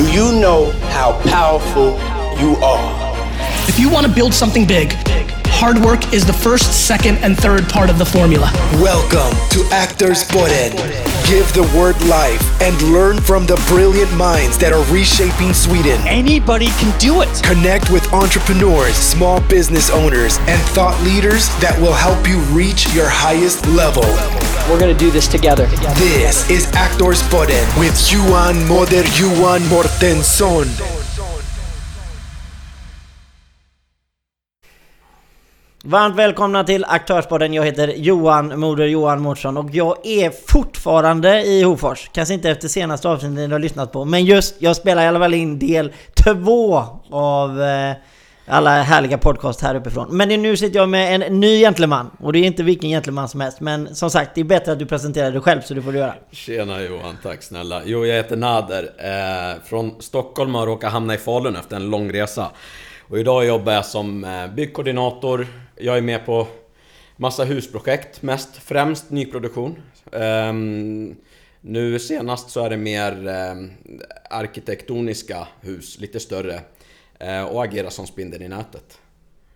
[0.00, 1.90] Do you know how powerful
[2.40, 3.68] you are?
[3.68, 4.94] If you want to build something big,
[5.60, 8.50] hard work is the first, second, and third part of the formula.
[8.80, 10.72] Welcome to Actors Podden.
[11.28, 16.00] Give the word life and learn from the brilliant minds that are reshaping Sweden.
[16.08, 17.28] Anybody can do it.
[17.44, 23.10] Connect with entrepreneurs, small business owners, and thought leaders that will help you reach your
[23.10, 24.08] highest level.
[24.72, 25.66] We're going to do this together.
[26.00, 30.99] This is Actors Podden with Johan Moder Johan Mortensson.
[35.84, 37.54] Varmt välkomna till Aktörspodden.
[37.54, 42.10] Jag heter Johan Moder Johan Mårtsson och jag är fortfarande i Hofors.
[42.12, 45.18] Kanske inte efter senaste avsnittet ni har lyssnat på, men just jag spelar i alla
[45.18, 45.92] fall in del
[46.24, 47.92] två av eh,
[48.46, 50.16] alla härliga podcast här uppifrån.
[50.16, 53.40] Men nu sitter jag med en ny gentleman och det är inte vilken gentleman som
[53.40, 53.60] helst.
[53.60, 55.98] Men som sagt, det är bättre att du presenterar dig själv så det får du
[55.98, 56.14] göra.
[56.32, 57.82] Tjena Johan, tack snälla.
[57.84, 58.90] Jo, jag heter Nader.
[58.98, 62.50] Eh, från Stockholm och råkar hamna i Falun efter en lång resa.
[63.10, 65.46] Och idag jobbar jag som eh, byggkoordinator.
[65.76, 66.46] Jag är med på
[67.16, 69.76] massa husprojekt, mest främst nyproduktion.
[70.12, 71.16] Ehm,
[71.60, 73.54] nu senast så är det mer eh,
[74.30, 76.60] arkitektoniska hus, lite större.
[77.18, 78.98] Eh, och agera som spindeln i nätet.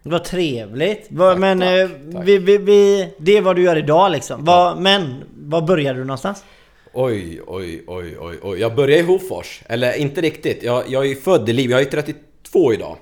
[0.03, 1.07] Vad trevligt!
[1.11, 2.29] Vad, Tack, men tack, tack.
[2.29, 4.45] Vi, vi, vi, det är vad du gör idag liksom.
[4.45, 6.45] Vad, Men, var började du någonstans?
[6.93, 8.61] Oj, oj, oj, oj, oj.
[8.61, 9.63] Jag började i Hofors.
[9.67, 10.63] Eller inte riktigt.
[10.63, 11.79] Jag, jag är född i Libanon.
[11.79, 12.97] Jag är 32 idag.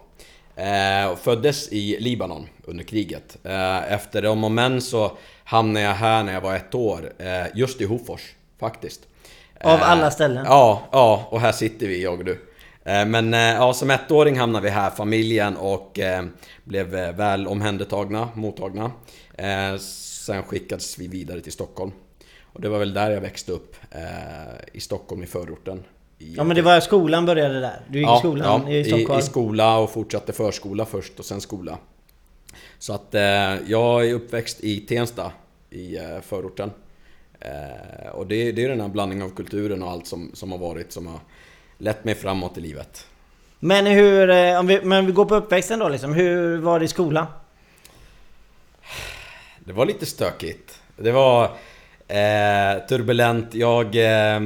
[0.57, 3.39] Eh, föddes i Libanon under kriget.
[3.45, 5.13] Eh, efter om och men så
[5.45, 7.13] hamnade jag här när jag var ett år.
[7.19, 9.01] Eh, just i Hofors, faktiskt.
[9.61, 10.45] Av Eh, alla ställen?
[10.49, 11.27] Ja, ja.
[11.31, 12.33] Och här sitter vi, jag och du.
[12.85, 15.99] Eh, Men eh, ja, som ettåring hamnade vi här, familjen, och
[16.65, 18.93] blev väl omhändertagna, mottagna.
[19.79, 21.93] Sen skickades vi vidare till Stockholm.
[22.43, 23.77] Och det var väl där jag växte upp,
[24.73, 25.85] i Stockholm, i förorten.
[26.37, 27.81] Ja men det var skolan började där.
[27.89, 29.19] Du gick i skolan i Stockholm.
[29.19, 31.79] I, i skola och fortsatte förskola först och sen skola.
[32.79, 33.23] Så att eh,
[33.67, 35.33] jag är uppväxt i Tensta,
[35.71, 36.71] i eh, förorten.
[37.41, 40.59] Eh, och det, det är den här blandningen av kulturen och allt som, som har
[40.59, 41.21] varit som har
[41.79, 43.07] lett mig framåt i livet.
[43.59, 46.13] Men hur, eh, om vi, men vi går på uppväxten då liksom.
[46.13, 47.27] Hur var det i skolan?
[49.59, 50.81] Det var lite stökigt.
[50.97, 51.51] Det var
[52.13, 53.55] eh, turbulent.
[53.55, 54.41] Jag, Eh,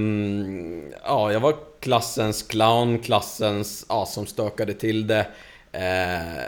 [1.05, 5.27] ja, jag var klassens clown, klassens, ja, som stökade till det.
[5.73, 6.43] Eh,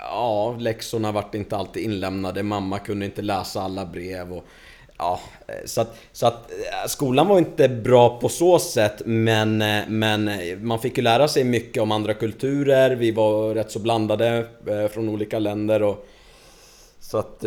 [0.00, 2.42] ja, läxorna vart inte alltid inlämnade.
[2.42, 4.32] Mamma kunde inte läsa alla brev.
[4.32, 4.44] Och,
[4.98, 9.62] ja, eh, så att, så att eh, skolan var inte bra på så sätt, men,
[9.62, 10.30] eh, men
[10.66, 12.90] man fick ju lära sig mycket om andra kulturer.
[12.90, 14.46] Vi var rätt så blandade
[14.92, 15.82] från olika länder.
[15.82, 16.06] Och,
[17.00, 17.44] så att,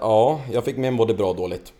[0.00, 1.72] ja, jag fick med mig både bra och dåligt.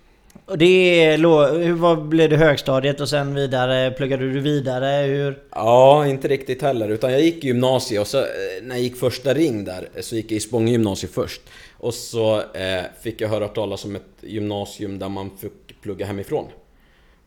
[0.51, 1.73] Och det är...
[1.73, 3.91] Vad blev det högstadiet och sen vidare?
[3.91, 5.07] Pluggade du vidare?
[5.07, 5.43] Hur?
[5.51, 6.89] Ja, inte riktigt heller.
[6.89, 8.25] Utan jag gick i gymnasiet och så eh,
[8.63, 11.41] när jag gick första ring där eh, så gick jag i Spånga gymnasium först.
[11.79, 16.47] Och så eh, fick jag höra talas om ett gymnasium där man fick plugga hemifrån.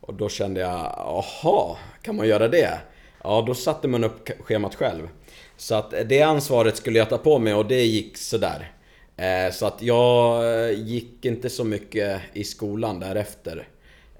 [0.00, 2.78] Och då kände jag, aha, kan man göra det?
[3.22, 5.08] Ja, då satte man upp schemat själv.
[5.56, 8.72] Så att eh, det ansvaret skulle jag ta på mig och det gick sådär.
[9.16, 13.68] Eh, så att jag eh, gick inte så mycket i skolan därefter.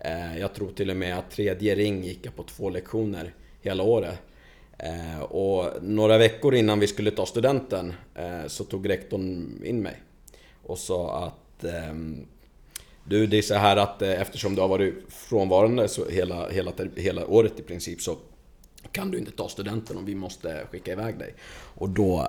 [0.00, 3.82] Eh, jag tror till och med att tredje ring gick jag på två lektioner hela
[3.82, 4.18] året.
[5.28, 7.92] Och några veckor innan vi skulle ta studenten
[8.46, 10.02] så tog rektorn in mig
[10.62, 12.26] och sa att ehm,
[13.04, 17.26] du, det är så här att eftersom du har varit frånvarande så hela, hela, hela
[17.26, 18.16] året i princip så
[18.92, 21.34] kan du inte ta studenten och vi måste skicka iväg dig.
[21.74, 22.28] Och då,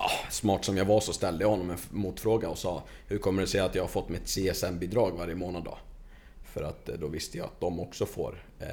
[0.00, 3.42] ja, smart som jag var, så ställde jag honom en motfråga och sa Hur kommer
[3.42, 5.78] det sig att jag har fått mitt CSN-bidrag varje månad då?
[6.44, 8.66] För att eh, då visste jag att de också får eh,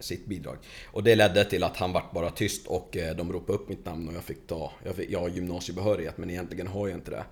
[0.00, 0.56] sitt bidrag.
[0.86, 3.86] Och det ledde till att han vart bara tyst och eh, de ropade upp mitt
[3.86, 7.10] namn och jag fick ta, jag, fick, jag har gymnasiebehörighet men egentligen har jag inte
[7.10, 7.24] det.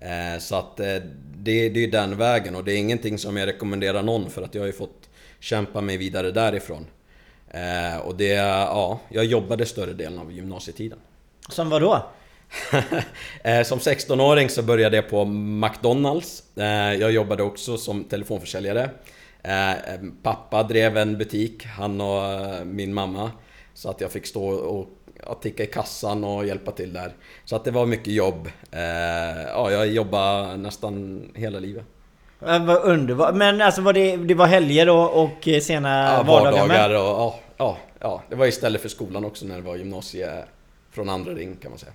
[0.00, 0.96] Eh, så att eh,
[1.36, 4.54] det, det är den vägen och det är ingenting som jag rekommenderar någon för att
[4.54, 5.08] jag har ju fått
[5.40, 6.86] kämpa mig vidare därifrån.
[7.50, 10.98] Eh, och det, ja, jag jobbade större delen av gymnasietiden.
[11.48, 12.06] Som var då?
[13.44, 16.42] Eh, Som 16-åring så började jag på McDonalds.
[16.56, 18.90] Eh, Jag jobbade också som telefonförsäljare.
[19.42, 19.72] Eh,
[20.22, 22.22] Pappa drev en butik, han och
[22.66, 23.30] min mamma.
[23.74, 24.48] Så att jag fick stå
[25.24, 27.12] och ticka i kassan och hjälpa till där.
[27.44, 28.48] Så att det var mycket jobb.
[29.46, 31.84] Ja, jag jobbade nästan hela livet.
[32.40, 33.34] Ja, Vad underbart.
[33.34, 36.60] Men alltså var det, det var helger och, och sena Ja, vardagar?
[36.60, 38.22] vardagar och ja, ja, ja.
[38.28, 40.30] Det var istället för skolan också när det var gymnasie
[40.90, 41.92] från andra ring kan man säga.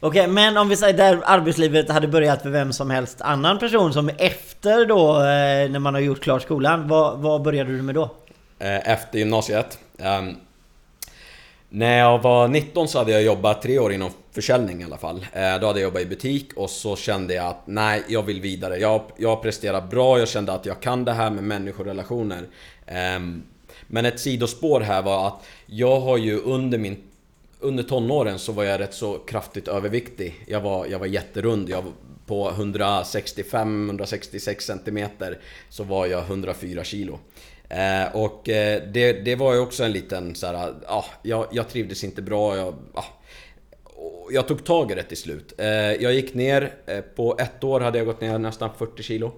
[0.00, 3.92] Okej, men om vi säger där arbetslivet hade börjat för vem som helst annan person
[3.92, 7.94] som efter då, eh, när man har gjort klart skolan, vad, vad började du med
[7.94, 8.10] då?
[8.58, 9.78] Eh, efter gymnasiet.
[9.98, 10.36] Um,
[11.70, 15.26] När jag var 19 så hade jag jobbat tre år inom försäljning i alla fall.
[15.32, 18.40] Eh, då hade jag jobbat i butik och så kände jag att nej, jag vill
[18.40, 18.76] vidare.
[18.76, 22.42] Jag, jag presterar bra, jag kände att jag kan det här med människorelationer.
[23.16, 23.42] Um,
[23.86, 26.96] Men ett sidospår här var att jag har ju under min
[27.60, 30.44] under tonåren så var jag rätt så kraftigt överviktig.
[30.46, 31.68] Jag var, jag var jätterund.
[31.68, 31.92] Jag var
[32.26, 35.38] på 165-166 centimeter
[35.68, 37.18] så var jag 104 kilo.
[37.68, 41.68] Eh, och eh, det, det var ju också en liten så här, ja, jag, jag
[41.68, 42.56] trivdes inte bra.
[42.56, 43.04] Jag, ah,
[44.30, 45.54] jag tog tag i det till slut.
[45.58, 49.32] Eh, jag gick ner, eh, på ett år hade jag gått ner nästan 40 kilo.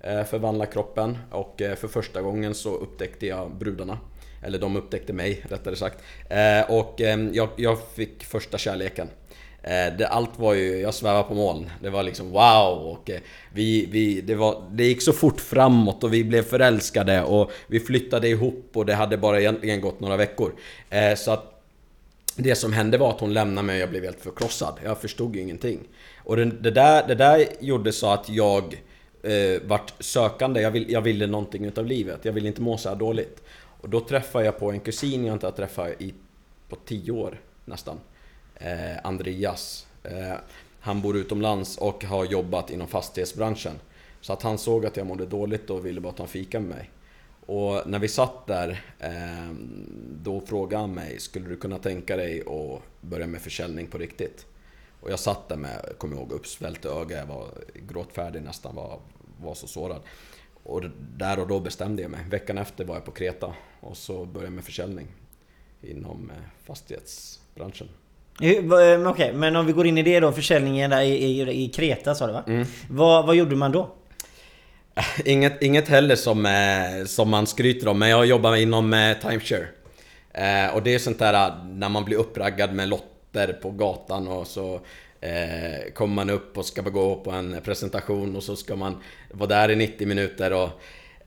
[0.00, 3.98] Eh, förvandla kroppen och eh, för första gången så upptäckte jag brudarna.
[4.44, 5.98] Eller de upptäckte mig rättare sagt.
[6.28, 9.08] Eh, och ehm, jag, jag fick första kärleken.
[9.62, 11.70] Eh, det, allt var ju, jag svävade på moln.
[11.82, 12.78] Det var liksom wow!
[12.78, 13.20] Och eh,
[13.52, 17.80] vi, vi, det, var, det gick så fort framåt och vi blev förälskade och vi
[17.80, 20.52] flyttade ihop och det hade bara egentligen gått några veckor.
[21.16, 21.54] Så att
[22.36, 24.74] det som hände var att hon lämnade mig och jag blev helt förkrossad.
[24.84, 25.80] Jag förstod ju ingenting.
[26.24, 28.82] Och det, det, där, det där gjorde så att jag
[29.22, 30.60] eh, vart sökande.
[30.60, 32.20] Jag, vill, jag ville någonting utav livet.
[32.22, 33.42] Jag ville inte må så här dåligt.
[33.84, 36.14] Och då träffade jag på en kusin jag inte har träffat i,
[36.68, 38.00] på tio år nästan.
[38.54, 39.86] Eh, Andreas.
[40.02, 40.34] Eh,
[40.80, 43.72] han bor utomlands och har jobbat inom fastighetsbranschen.
[44.20, 46.68] Så att han såg att jag mådde dåligt och ville bara ta en fika med
[46.68, 46.90] mig.
[47.46, 49.54] Och när vi satt där, eh,
[50.22, 54.46] då frågade han mig, skulle du kunna tänka dig att börja med försäljning på riktigt?
[55.00, 57.48] Och jag satt där med, kommer ihåg, uppsvällt öga, jag var
[57.88, 58.98] gråtfärdig nästan, var,
[59.40, 60.00] var så sårad.
[60.64, 60.82] Och
[61.16, 62.20] där och då bestämde jag mig.
[62.30, 65.06] Veckan efter var jag på Kreta och så började jag med försäljning
[65.82, 67.88] inom eh, fastighetsbranschen.
[68.42, 71.68] Eh, Okej, men om vi går in i det då, försäljningen där i, i, i
[71.68, 72.44] Kreta sa du va?
[72.46, 72.66] Mm.
[72.90, 73.94] Vad, vad gjorde man då?
[75.24, 79.66] Inget, inget heller som, eh, som man skryter om, men jag jobbar inom timeshare.
[80.72, 84.80] Och det är sånt där när man blir uppraggad med lotter på gatan och så
[85.24, 88.96] eh, kommer man upp och ska gå på en presentation och så ska man
[89.30, 90.68] vara där i 90 minuter och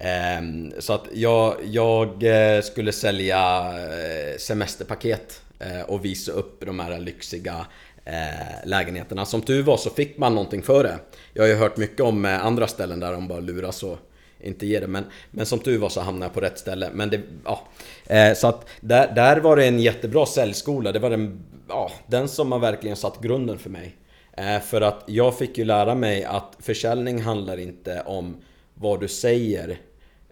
[0.05, 0.41] eh,
[0.79, 6.99] så att jag, jag eh, skulle sälja eh, semesterpaket eh, och visa upp de här
[6.99, 7.65] lyxiga
[8.05, 9.25] eh, lägenheterna.
[9.25, 10.99] Som tur var så fick man någonting för det.
[11.33, 13.97] Jag har ju hört mycket om eh, andra ställen där de bara luras och
[14.39, 14.87] inte ger det.
[14.87, 16.89] Men, men som tur var så hamnade jag på rätt ställe.
[16.93, 17.67] Men det, ja.
[18.05, 20.91] eh, så att där, där var det en jättebra säljskola.
[20.91, 23.95] Det var den, ja, den som har verkligen satt grunden för mig.
[24.37, 28.37] Eh, för att jag fick ju lära mig att försäljning handlar inte om
[28.73, 29.69] vad du säger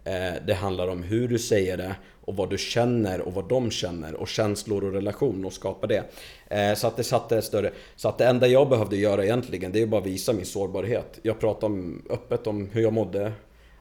[0.04, 1.94] eh, Det handlar om hur du säger det
[2.24, 6.02] och vad du känner och vad de känner och känslor och relation och skapa det.
[6.48, 7.72] Eh, så att det satte större...
[7.96, 11.18] Så att det enda jag behövde göra egentligen det är bara visa min sårbarhet.
[11.22, 13.32] Jag pratade om, öppet om hur jag mådde,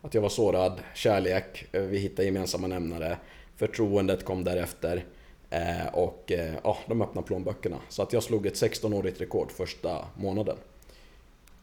[0.01, 3.17] att jag var sårad, kärlek, vi hittade gemensamma nämnare,
[3.55, 5.03] förtroendet kom därefter
[5.49, 7.77] eh, och eh, ja, de öppnade plånböckerna.
[7.89, 10.55] Så att jag slog ett 16-årigt rekord första månaden.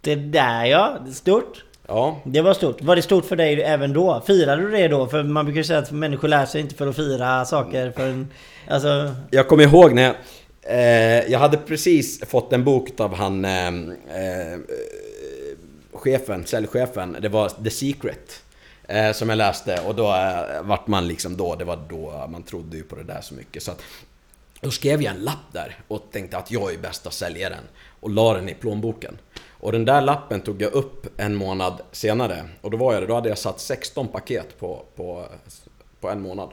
[0.00, 1.64] Det där ja, stort.
[1.86, 2.82] Ja, Det var stort.
[2.82, 4.22] Var det stort för dig även då?
[4.26, 5.06] Firade du det då?
[5.06, 8.08] För man brukar ju säga att människor lär sig inte för att fira saker för
[8.08, 8.28] en...
[8.68, 9.14] Alltså...
[9.30, 10.14] Jag kommer ihåg när jag,
[10.62, 14.58] eh, jag hade precis fått en bok av han eh, eh,
[15.92, 17.16] chefen, säljchefen.
[17.20, 18.41] Det var The Secret.
[18.92, 22.42] Eh, som jag läste och då eh, vart man liksom då, det var då man
[22.42, 23.62] trodde ju på det där så mycket.
[23.62, 23.82] Så att,
[24.60, 27.64] då skrev jag en lapp där och tänkte att jag är bästa säljaren
[28.00, 29.18] och la den i plånboken.
[29.50, 33.06] Och den där lappen tog jag upp en månad senare och då var jag det,
[33.06, 35.26] då hade jag satt 16 paket på, på,
[36.00, 36.48] på en månad.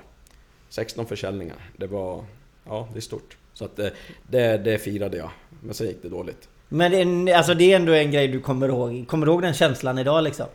[0.69, 1.57] 16 försäljningar.
[1.77, 2.25] Det var,
[2.65, 3.37] ja det är stort.
[3.53, 3.93] Så att det,
[4.27, 5.29] det, det firade jag.
[5.61, 6.49] Men sen gick det dåligt.
[6.69, 9.07] Men det är, alltså det är ändå en grej du kommer ihåg.
[9.07, 10.45] Kommer du ihåg den känslan idag liksom?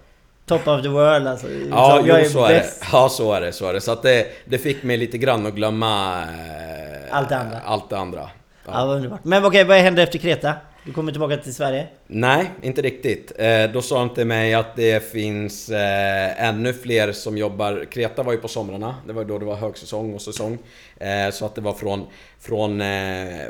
[0.47, 1.47] Top of the world alltså.
[1.71, 2.59] Ja, Liksom, jo, så är det.
[2.61, 2.85] bäst.
[2.93, 3.53] Ja, så är det.
[3.53, 3.81] Så är det.
[3.81, 7.59] Så att det, det fick mig lite grann att glömma eh, Allt det andra.
[7.65, 8.21] Allt det andra.
[8.67, 8.71] Ja.
[8.73, 9.21] Ja, vad underbart.
[9.25, 10.53] Men okej, vad hände efter Kreta?
[10.87, 11.87] Du kommer tillbaka till Sverige?
[12.07, 13.33] Nej, inte riktigt.
[13.39, 17.85] Eh, då sa han till mig att det finns eh, ännu fler som jobbar...
[17.91, 20.59] Kreta var ju på somrarna, det var då det var högsäsong och säsong.
[20.97, 22.07] Eh, så att det var från,
[22.41, 22.87] från eh,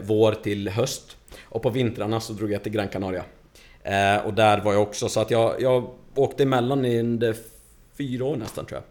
[0.03, 1.17] vår till höst.
[1.45, 3.25] Och på vintrarna så drog jag till Gran Canaria.
[3.83, 7.37] Eh, och där var jag också, så att jag, jag åkte emellan i under
[7.95, 8.85] fyra år nästan tror jag.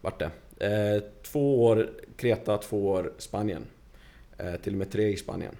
[0.00, 0.30] Vart det.
[0.66, 3.66] Eh, två år Kreta, två år Spanien.
[4.38, 5.56] Eh, till och med tre i Spanien.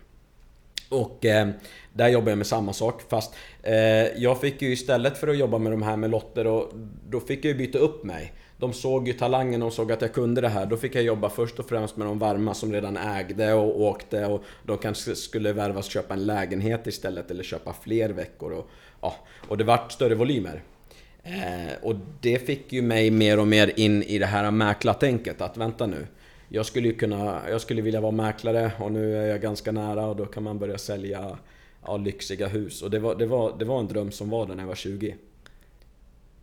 [0.89, 1.49] Och eh,
[1.93, 3.77] där jobbar jag med samma sak fast eh,
[4.17, 6.73] jag fick ju istället för att jobba med de här med lotter och
[7.09, 8.33] då fick jag ju byta upp mig.
[8.57, 10.67] De såg ju talangen och såg att jag kunde det här.
[10.67, 14.27] Då fick jag jobba först och främst med de varma som redan ägde och åkte
[14.27, 18.53] och de kanske skulle värvas köpa en lägenhet istället eller köpa fler veckor.
[18.53, 18.71] Och,
[19.01, 19.15] ja,
[19.49, 20.63] och det vart större volymer.
[21.29, 25.57] Eh, och det fick ju mig mer och mer in i det här mäklartänket att
[25.57, 26.07] vänta nu.
[26.49, 30.07] jag skulle ju kunna, jag skulle vilja vara mäklare och nu är jag ganska nära
[30.07, 31.39] och då kan man börja sälja
[31.87, 32.83] ja, lyxiga hus.
[32.83, 34.75] Och det var, det, var, det var en dröm som var där när jag var
[34.75, 35.17] 20.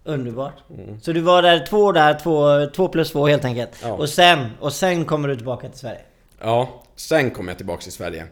[0.03, 0.63] Underbart.
[0.69, 1.01] Mm.
[1.01, 3.71] Så du var där två där, två, två plus två helt enkelt.
[3.83, 3.93] Ja.
[3.93, 6.01] Och sen, och sen kommer du tillbaka till Sverige.
[6.41, 8.25] Ja, sen kom jag tillbaks till Sverige.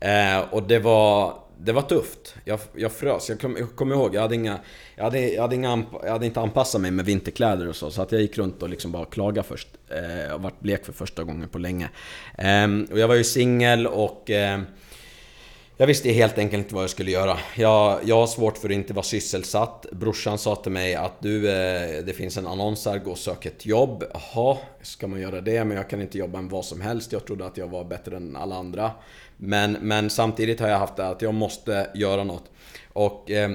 [0.00, 2.34] Eh, och det var, det var tufft.
[2.44, 3.28] Jag, jag frös.
[3.28, 4.58] Jag kommer kom ihåg, jag hade, inga,
[4.96, 7.90] jag, hade, jag, hade inga, jag hade inte anpassat mig med vinterkläder och så.
[7.90, 9.68] Så att jag gick runt och liksom bara klagade först.
[9.88, 11.88] Eh, jag varit blek för första gången på länge.
[12.38, 14.30] Eh, och jag var ju singel och...
[14.30, 14.60] Eh,
[15.80, 17.38] jag visste helt enkelt inte vad jag skulle göra.
[17.56, 19.86] Jag, jag har svårt för att inte vara sysselsatt.
[19.92, 23.46] Brorsan sa till mig att du, eh, det finns en annons här, gå och sök
[23.46, 24.04] ett jobb.
[24.12, 25.64] Jaha, ska man göra det?
[25.64, 27.12] Men jag kan inte jobba med vad som helst.
[27.12, 28.90] Jag trodde att jag var bättre än alla andra.
[29.38, 32.50] Men, men samtidigt har jag haft det att jag måste göra något.
[32.92, 33.50] Och eh,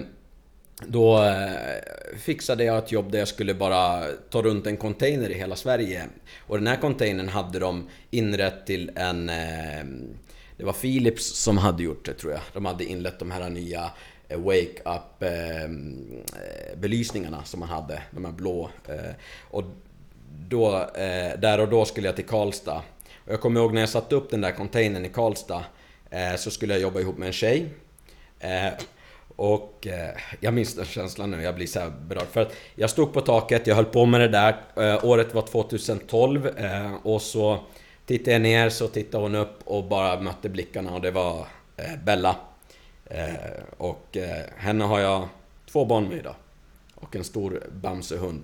[0.87, 5.33] då eh, fixade jag ett jobb där jag skulle bara ta runt en container i
[5.33, 6.05] hela Sverige.
[6.39, 9.29] Och den här containern hade de inrett till en...
[9.29, 9.83] Eh,
[10.57, 12.41] det var Philips som hade gjort det tror jag.
[12.53, 13.91] De hade inlett de här nya
[14.27, 18.01] eh, Wake Up ehm, eh, belysningarna som man hade.
[18.11, 18.69] De här blå.
[18.87, 19.15] Eh,
[19.49, 19.63] och
[20.49, 22.81] då, eh, där och då skulle jag till Karlstad.
[23.25, 25.63] Och jag kommer ihåg när jag satte upp den där containern i Karlstad
[26.09, 27.69] eh, så skulle jag jobba ihop med en tjej.
[28.39, 28.73] Eh,
[29.35, 32.27] och eh, jag minns den känslan nu, jag blir så här berörd.
[32.31, 34.55] För att jag stod på taket, jag höll på med det där.
[34.75, 37.59] Eh, året var 2012 eh, och så
[38.05, 41.95] tittade jag ner så tittade hon upp och bara mötte blickarna och det var eh,
[42.03, 42.35] Bella.
[43.05, 43.33] Eh,
[43.77, 45.27] och eh, henne har jag
[45.71, 46.35] två barn med idag.
[46.95, 48.43] Och en stor Bamsehund.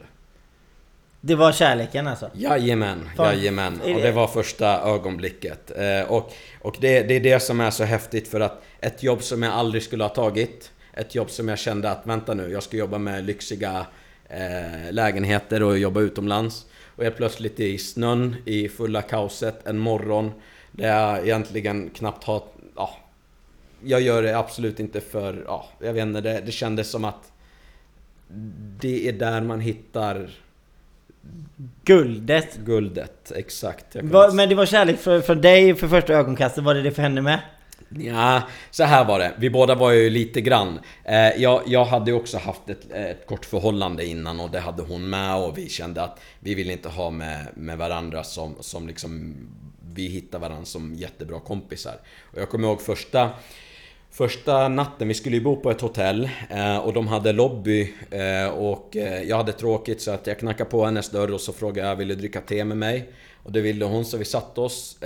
[1.21, 2.29] Det var kärleken alltså?
[2.33, 3.25] Jajamän, Fan.
[3.37, 3.81] jajamän.
[3.81, 5.71] Och det- det var första ögonblicket.
[5.77, 9.23] Eh, och och det, det är det som är så häftigt för att ett jobb
[9.23, 12.63] som jag aldrig skulle ha tagit, ett jobb som jag kände att vänta nu, jag
[12.63, 13.85] ska jobba med lyxiga
[14.29, 16.65] eh, lägenheter och jobba utomlands.
[16.95, 20.31] Och jag plötsligt i snön, i fulla kaoset, en morgon
[20.71, 22.43] där jag egentligen knappt har...
[22.75, 22.97] Ja,
[23.83, 25.43] jag gör det absolut inte för...
[25.47, 27.31] Ja, jag vet inte, det, det kändes som att
[28.81, 30.29] det är där man hittar
[31.83, 32.57] Guldet.
[32.65, 33.85] Guldet, exakt.
[33.95, 36.73] Jag kan Va, inte- men det var kärlek för, för dig för första ögonkastet, var
[36.75, 37.39] det det för henne med?
[37.89, 39.33] Ja, så här var det.
[39.37, 40.79] Vi båda var ju lite grann.
[41.03, 45.09] Eh, jag, jag hade också haft ett, ett kort förhållande innan och det hade hon
[45.09, 49.35] med och vi kände att vi ville inte ha med, med varandra som, som liksom...
[49.93, 51.95] Vi hittade varandra som jättebra kompisar.
[52.33, 53.29] Och jag kommer ihåg första...
[54.11, 58.49] Första natten, vi skulle ju bo på ett hotell eh, och de hade lobby eh,
[58.49, 61.87] och eh, jag hade tråkigt så att jag knackade på hennes dörr och så frågade
[61.87, 63.09] jag ville du dricka te med mig?
[63.43, 64.99] Och det ville hon så vi satte oss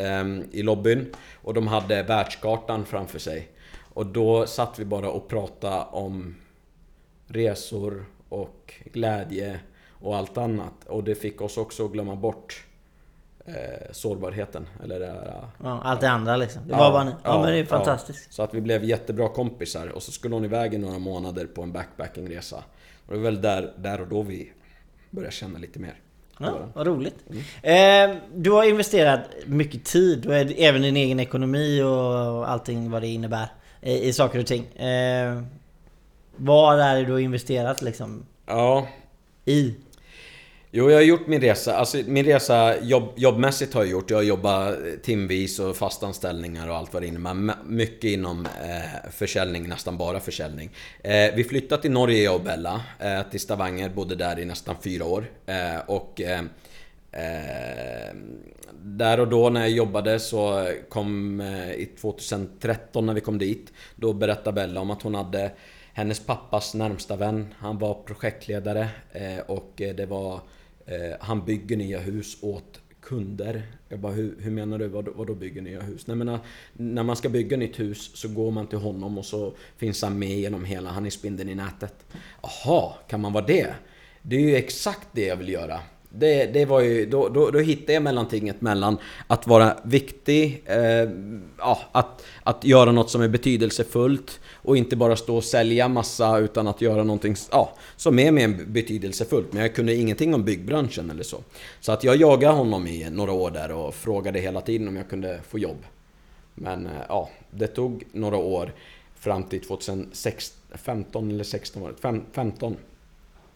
[0.51, 3.47] i lobbyn och de hade världskartan framför sig.
[3.93, 6.35] Och då satt vi bara och pratade om
[7.27, 10.73] resor och glädje och allt annat.
[10.87, 12.65] Och det fick oss också att glömma bort
[13.45, 13.53] eh,
[13.91, 14.67] sårbarheten.
[14.83, 16.61] Eller det här, Ja, allt det andra liksom.
[16.67, 17.11] Det var bara ni.
[17.23, 18.33] Ja, men det är fantastiskt.
[18.33, 21.61] så att vi blev jättebra kompisar och så skulle hon iväg i några månader på
[21.61, 22.63] en backpackingresa.
[23.05, 24.51] Och det var väl där, där och då vi
[25.09, 25.93] började känna lite mer.
[26.39, 27.15] Ja, vad roligt.
[27.61, 33.07] Eh, du har investerat mycket tid och även din egen ekonomi och allting vad det
[33.07, 33.47] innebär
[33.81, 34.65] i, i saker och ting.
[34.75, 35.41] Eh,
[36.35, 38.87] vad är det du har investerat liksom Ja,
[39.45, 39.75] i?
[40.75, 41.75] Jo, jag har gjort min resa.
[41.75, 44.09] Alltså min resa jobb, jobbmässigt har jag gjort.
[44.09, 47.53] Jag har jobbat eh, timvis och fastanställningar och allt vad det innebär.
[47.65, 50.69] Mycket inom eh, försäljning, nästan bara försäljning.
[51.03, 53.89] Eh, vi flyttade till Norge, jag och Bella, eh, till Stavanger.
[53.89, 55.25] Bodde där i nästan fyra år.
[55.45, 56.39] Eh, och eh,
[57.11, 58.15] eh,
[58.81, 63.73] där och då när jag jobbade så kom eh, i 2013 när vi kom dit.
[63.95, 65.51] Då berättade Bella om att hon hade
[65.93, 67.53] hennes pappas närmsta vän.
[67.57, 70.39] Han var projektledare eh, och eh, det var
[70.85, 73.63] eh, Han bygger nya hus åt kunder.
[73.89, 74.87] Jag bara, hur, hur menar du?
[74.87, 76.07] Vad, vad då bygger nya hus?
[76.07, 76.39] Nej, men, när-
[76.73, 80.19] när man ska bygga nytt hus så går man till honom och så finns han
[80.19, 82.05] med genom hela, han är spindeln i nätet.
[82.41, 83.73] Jaha, kan man vara det?
[84.21, 85.79] Det är ju exakt det jag vill göra.
[86.15, 91.09] Det, det var ju, då, då, då hittade jag mellantinget mellan att vara viktig, eh,
[91.57, 96.37] ja, att, att göra något som är betydelsefullt och inte bara stå och sälja massa
[96.37, 99.53] utan att göra någonting ja, som är mer betydelsefullt.
[99.53, 101.37] Men jag kunde ingenting om byggbranschen eller så.
[101.79, 105.09] Så att jag jagade honom i några år där och frågade hela tiden om jag
[105.09, 105.77] kunde få jobb.
[106.55, 108.73] Men eh, ja, det tog några år
[109.15, 112.77] fram till 2015 eller 16 var det, 15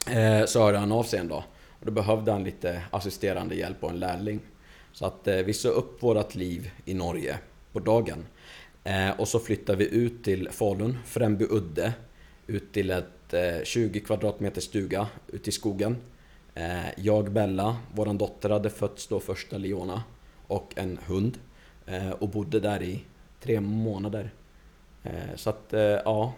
[0.10, 1.44] eh, så hörde han av sig en dag.
[1.80, 4.40] Och då behövde han lite assisterande hjälp och en lärling.
[4.98, 7.38] Så att eh, vi sa upp vårt liv i Norge
[7.72, 8.26] på dagen.
[8.84, 11.94] Eh, och så flyttade vi ut till Falun, Främby udde.
[12.48, 15.98] Ut till ett eh, 20 kvadratmeter stuga ute i skogen.
[16.96, 20.04] Jag, Bella, vår dotter hade fötts då första Leona.
[20.48, 21.38] och en hund.
[22.20, 23.04] Och bodde där i
[23.42, 24.30] tre månader.
[25.36, 25.74] Så att
[26.06, 26.34] ja,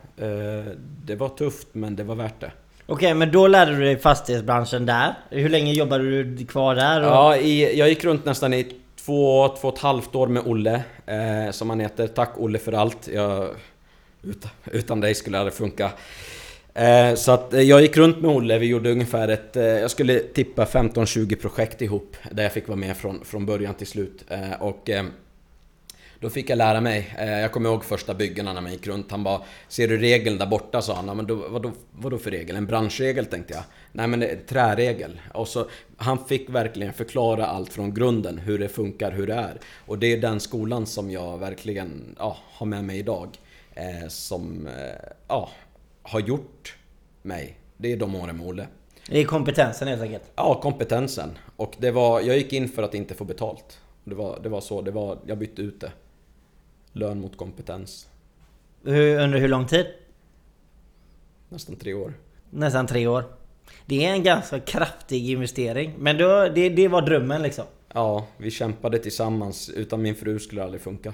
[1.05, 2.51] det var tufft men det var värt det.
[2.91, 5.13] Okej, men då lärde du dig fastighetsbranschen där.
[5.29, 7.01] Hur länge jobbade du kvar där?
[7.01, 7.08] Och...
[7.08, 8.67] Ja, i, jag gick runt nästan i
[9.05, 12.08] två, två och ett halvt år med Olle, eh, som han heter.
[12.08, 13.08] Tack Olle för allt.
[13.08, 13.50] Jag,
[14.24, 15.91] utan, utan dig skulle det aldrig funka.
[16.74, 19.91] Eh, så att eh, jag gick runt med Olle, vi gjorde ungefär ett, eh, jag
[19.91, 22.15] skulle tippa 15-20 projekt ihop.
[22.31, 24.25] Där jag fick vara med från, från början till slut.
[24.29, 25.05] Eh, och eh,
[26.19, 27.15] då fick jag lära mig.
[27.17, 29.11] Eh, jag kommer ihåg första byggena när man gick runt.
[29.11, 30.81] Han bara Ser du regeln där borta?
[30.81, 31.07] sa han.
[31.07, 32.55] Ja, men då, vadå, vadå för regel?
[32.55, 33.63] En branschregel tänkte jag.
[33.91, 35.21] Nej men en träregel.
[35.33, 38.38] Och så, han fick verkligen förklara allt från grunden.
[38.38, 39.59] Hur det funkar, hur det är.
[39.85, 43.27] Och det är den skolan som jag verkligen ja, har med mig idag.
[43.73, 44.73] Eh, som eh,
[45.27, 45.49] ja,
[46.01, 46.75] har gjort
[47.21, 47.57] mig.
[47.77, 48.67] Det är de åren med Olle.
[49.07, 50.23] Det är kompetensen helt enkelt.
[50.35, 51.38] Ja, kompetensen.
[51.55, 53.79] Och det var, jag gick in för att inte få betalt.
[54.03, 55.91] Det var, det var så, det var, jag bytte ut det.
[56.93, 58.08] Lön mot kompetens.
[58.84, 59.86] Hur, under hur lång tid?
[61.50, 62.13] Nästan tre år.
[62.50, 63.24] Nästan tre år.
[63.86, 65.93] Det är en ganska kraftig investering.
[65.98, 67.65] Men då, det, det var drömmen liksom.
[67.93, 69.69] Ja, vi kämpade tillsammans.
[69.69, 71.13] Utan min fru skulle det aldrig funka.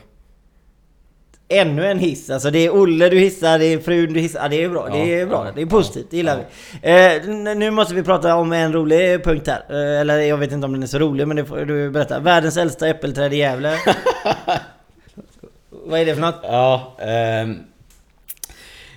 [1.47, 2.29] Ännu en hiss.
[2.29, 4.41] Alltså det är Olle du hissar, det är frun du hissar.
[4.41, 4.87] Ja, det är bra.
[4.89, 5.45] Ja, det är bra.
[5.45, 6.07] ja, det är positivt.
[6.09, 6.37] Det gillar
[6.81, 6.89] vi.
[6.91, 9.63] Eh, nu måste vi prata om en rolig punkt här.
[9.69, 12.19] Eh, eller jag vet inte om den är så rolig, men det får du berätta.
[12.19, 13.77] Världens äldsta äppelträd i Gävle.
[15.85, 16.39] Vad är det för något?
[16.43, 17.63] Ja, ehm,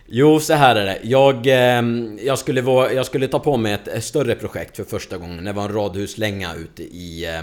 [0.07, 0.99] Jo, så här är det.
[1.02, 5.18] Jag, ehm, jag, skulle vara, jag skulle ta på mig ett, större projekt för första
[5.18, 5.45] gången.
[5.45, 7.42] Det var en radhuslänga ute i eh,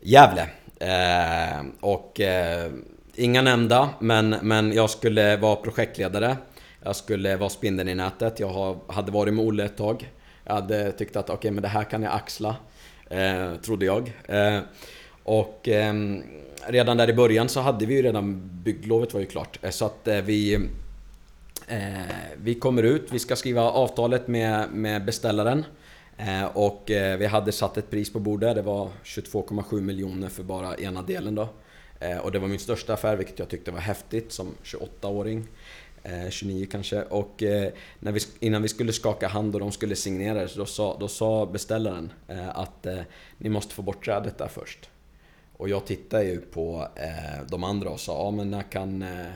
[0.00, 0.48] Gävle.
[0.80, 2.70] Eh, och eh,
[3.14, 6.36] inga nämnda, men, men jag skulle vara projektledare.
[6.82, 8.40] Jag skulle vara spindeln i nätet.
[8.40, 10.10] Jag har, hade varit med Olle ett tag.
[10.44, 12.56] Jag hade tyckt att okej, men det här kan jag axla.
[13.10, 14.12] Eh, trodde jag.
[14.28, 14.62] Ehm,
[15.26, 15.94] och eh,
[16.66, 19.58] redan där i början så hade vi ju redan bygglovet var ju klart.
[19.62, 20.54] Eh, så att eh, vi
[21.68, 21.80] eh,
[22.36, 25.64] Vi kommer ut, vi ska skriva avtalet med, med beställaren.
[26.18, 30.42] Eh, och eh, vi hade satt ett pris på bordet, det var 22,7 miljoner för
[30.42, 31.48] bara ena delen då.
[32.00, 35.48] Eh, och det var min största affär, vilket jag tyckte var häftigt som 28-åring.
[36.02, 37.02] Eh, 29 kanske.
[37.02, 40.58] Och eh, när vi, innan vi skulle skaka hand och de skulle signera det, så
[40.58, 42.98] då sa, då sa beställaren eh, att eh,
[43.38, 44.88] ni måste få bort trädet där först.
[45.56, 49.26] Och jag tittade ju på eh, de andra och sa, ja men när kan, eh,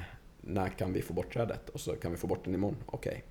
[0.40, 1.68] när kan vi få bort trädet?
[1.68, 2.76] Och så kan vi få bort den imorgon.
[2.86, 3.24] Okej.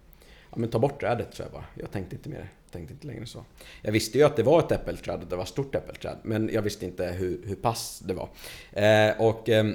[0.51, 1.65] Ja men ta bort trädet, så jag bara.
[1.75, 2.49] Jag tänkte inte mer.
[2.71, 3.45] Tänkte inte längre så.
[3.81, 6.17] Jag visste ju att det var ett äppelträd, det var ett stort äppelträd.
[6.23, 8.29] Men jag visste inte hur, hur pass det var.
[8.71, 9.65] Eh, och eh,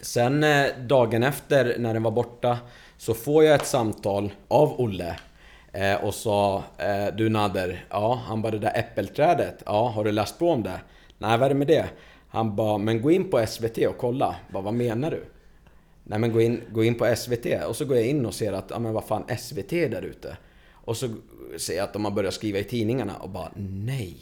[0.00, 2.58] sen eh, dagen efter, när den var borta,
[2.98, 5.18] så får jag ett samtal av Olle.
[5.72, 10.12] Eh, och sa, eh, du Nader, ja han bara det där äppelträdet, ja har du
[10.12, 10.80] läst på om det?
[11.18, 11.88] Nej vad är det med det?
[12.36, 14.36] Han bara, men gå in på SVT och kolla.
[14.52, 15.24] Bara, vad menar du?
[16.04, 18.52] Nej men gå in, gå in på SVT och så går jag in och ser
[18.52, 20.36] att, ja men vad fan SVT är där ute.
[20.72, 21.08] Och så
[21.58, 24.16] ser jag att de har börjat skriva i tidningarna och bara nej.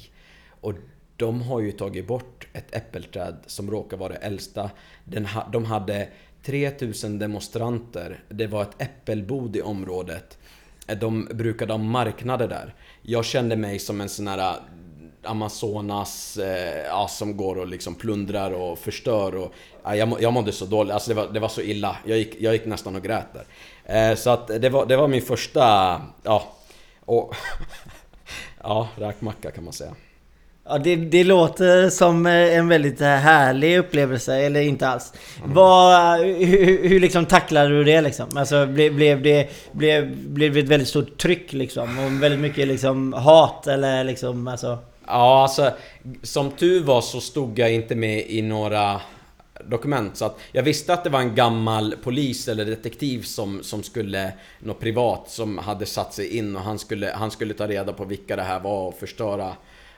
[0.48, 0.72] Och
[1.16, 4.70] de har ju tagit bort ett äppelträd som råkar vara det äldsta.
[5.04, 6.08] Den ha, de hade
[6.42, 8.24] 3000 demonstranter.
[8.28, 10.38] Det var ett äppelbod i området.
[11.00, 12.74] De brukade ha marknader där.
[13.02, 14.56] Jag kände mig som en sån här
[15.26, 19.52] Amazonas, eh, ja, som går och liksom plundrar och förstör och...
[19.84, 21.96] Ja, jag, må- jag mådde så dåligt, alltså det var, det var så illa.
[22.04, 24.10] Jag gick, jag gick nästan och grät där.
[24.10, 25.60] Eh, så att det var, det var min första,
[26.22, 26.52] ja...
[27.06, 27.34] Och,
[28.62, 29.94] ja, räkmacka kan man säga.
[30.68, 35.12] Ja, det, det låter som eh, en väldigt eh, härlig upplevelse, eller inte alls.
[35.44, 38.36] Vad, hur, hur liksom tacklade du det liksom?
[38.36, 41.98] Alltså blev, blev, det, blev, blev det ett väldigt stort tryck liksom?
[41.98, 44.78] Och väldigt mycket liksom hat eller liksom alltså...
[45.06, 45.72] Ja, alltså
[46.22, 49.00] som tur var så stod jag inte med i några
[49.64, 50.16] dokument.
[50.16, 54.32] Så att jag visste att det var en gammal polis eller detektiv som, som skulle,
[54.58, 58.04] något privat, som hade satt sig in och han skulle, han skulle ta reda på
[58.04, 59.52] vilka det här var och förstöra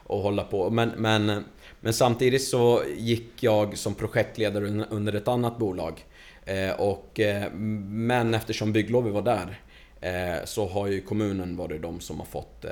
[0.07, 0.71] och hålla på.
[0.71, 1.45] Men, men,
[1.81, 6.05] men samtidigt så gick jag som projektledare under ett annat bolag.
[6.45, 9.61] Eh, och, eh, men eftersom bygglovet var där
[10.01, 12.71] eh, så har ju kommunen varit de som har fått eh,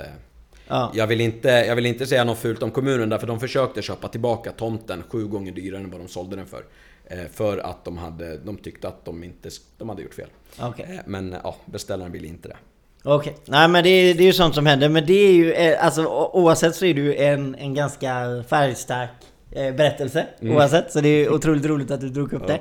[0.69, 0.93] Ja.
[0.95, 4.09] jag vill, inte, jag vill inte säga något fult om kommunen därför de försökte köpa
[4.09, 6.65] tillbaka tomten sju gånger dyrare än vad de sålde den för.
[7.07, 9.49] Eh, För att de, hade, de tyckte att de inte
[9.79, 10.29] de hade gjort fel.
[10.61, 10.87] Okej.
[10.91, 12.57] Eh, Men ja, beställaren ville inte det.
[13.05, 13.37] Okej.
[13.45, 14.89] Nej men det, är- det är ju sånt som händer.
[14.89, 19.11] Men det är ju, eh, alltså oavsett så är ju en, en ganska färgstark
[19.55, 20.27] berättelse.
[20.43, 20.93] Oavsett.
[20.93, 22.61] Så det är otroligt roligt att du drog upp det.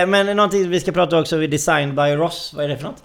[0.00, 2.52] Eh, men någonting vi ska prata också om Design by Ross.
[2.56, 3.04] Vad är det för något?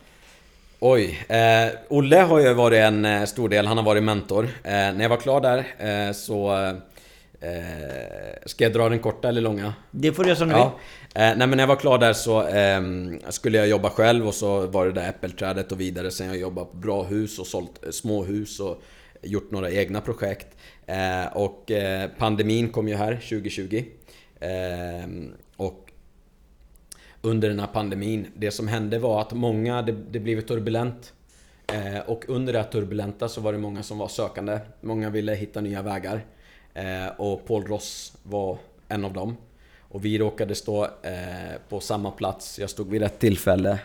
[0.83, 4.43] Oj, eh, Olle har ju varit en eh, stor del, han har varit mentor.
[4.63, 5.57] Eh, när jag var klar där
[6.07, 6.71] eh, så
[7.43, 9.73] Eh, ska jag dra den korta eller långa?
[9.91, 10.63] Det får du göra som du Ja.
[10.63, 11.21] vill.
[11.21, 14.67] Nej men när jag var klar där så ehm, skulle jag jobba själv och så
[14.67, 16.11] var det där äppelträdet och vidare.
[16.11, 18.81] Sen jag jobbat på bra hus och sålt eh, små hus och
[19.21, 20.47] gjort några egna projekt.
[21.33, 21.71] Och
[22.17, 23.83] pandemin kom ju här 2020.
[27.21, 31.13] Under den här pandemin, det som hände var att många, det, det blev turbulent.
[31.67, 34.59] Eh, och under det här turbulenta så var det många som var sökande.
[34.81, 36.25] Många ville hitta nya vägar.
[36.73, 38.57] Eh, och Paul Ross var
[38.87, 39.37] en av dem.
[39.79, 43.79] Och vi råkade stå eh, på samma plats, jag stod vid rätt tillfälle.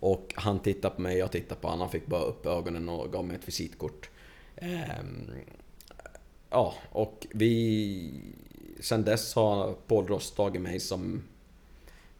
[0.00, 1.80] Och han tittade på mig, jag tittade på honom.
[1.80, 4.10] Han fick bara upp ögonen och gav mig ett visitkort.
[4.56, 5.30] Ehm,
[6.50, 8.20] ja, och vi...
[8.80, 11.22] Sen dess har Paul Ross tagit mig som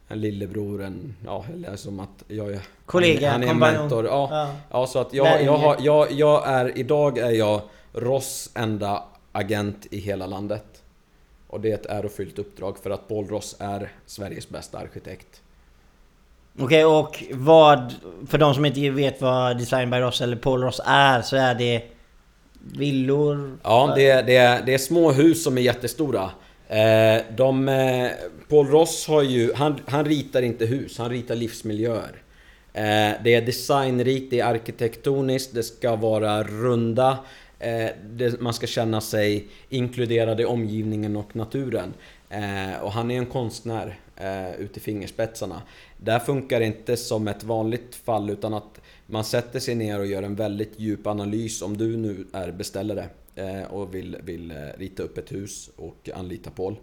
[0.09, 2.61] en lillebror, en, ja, eller som att jag är...
[2.87, 4.07] Kollega, han är en mentor.
[4.07, 4.51] Ja, Ja.
[4.71, 4.87] ja.
[4.87, 6.79] så att jag, jag, har, jag, jag är...
[6.79, 7.61] Idag är jag
[7.93, 10.83] Ross enda agent i hela landet.
[11.49, 15.41] Och det är ett ärofyllt uppdrag för att Paul Ross är Sveriges bästa arkitekt.
[16.59, 17.95] Okej, och vad...
[18.29, 21.55] För de som inte vet vad Design by Ross eller Paul Ross är så är
[21.55, 21.83] det
[22.61, 23.59] villor...
[23.63, 26.31] Ja, det, är- det, är, det är små hus som är jättestora.
[26.69, 28.11] Eh, de, eh,
[28.49, 32.23] Paul Ross har ju, han, han ritar inte hus, han ritar livsmiljöer.
[32.73, 37.19] Eh, det är designrikt, det är arkitektoniskt, det ska vara runda.
[37.59, 41.95] Eh, det, man ska känna sig inkluderad i omgivningen och naturen.
[42.31, 45.63] Eh, och han är en konstnär eh, ut i fingerspetsarna.
[45.97, 50.07] Där funkar det inte som ett vanligt fall utan att man sätter sig ner och
[50.07, 53.09] gör en väldigt djup analys om du nu är beställare
[53.71, 56.77] och vill, vill eh, rita upp ett hus och anlita Paul.